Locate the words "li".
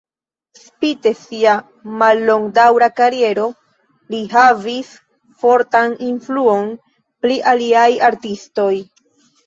4.15-4.25